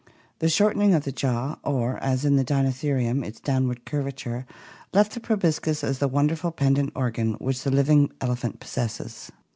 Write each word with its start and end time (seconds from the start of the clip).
The 0.39 0.49
shortening 0.49 0.95
of 0.95 1.03
the 1.03 1.11
jaw, 1.11 1.57
or, 1.63 1.97
as 1.99 2.25
in 2.25 2.35
Dinotherium, 2.43 3.23
its 3.23 3.39
downward 3.39 3.85
curva 3.85 4.15
ture, 4.15 4.47
left 4.95 5.11
the 5.13 5.19
proboscis 5.19 5.83
as 5.83 5.99
the 5.99 6.07
wonderful 6.07 6.49
pendent 6.51 6.91
organ 6.95 7.33
which 7.35 7.61
the 7.61 7.69
living 7.69 8.11
elephant 8.19 8.59
possesses. 8.59 9.31